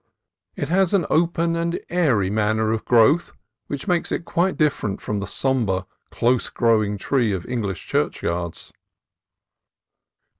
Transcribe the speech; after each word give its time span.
It 0.55 0.69
has 0.69 0.95
an 0.95 1.05
open 1.11 1.55
and 1.55 1.79
airy 1.87 2.31
manner 2.31 2.71
of 2.71 2.85
growth 2.85 3.33
which 3.67 3.87
makes 3.87 4.11
it 4.11 4.25
quite 4.25 4.57
different 4.57 4.99
from 4.99 5.19
the 5.19 5.27
sombre, 5.27 5.85
close 6.09 6.49
growing 6.49 6.97
tree 6.97 7.31
of 7.33 7.45
English 7.45 7.85
churchyards. 7.85 8.73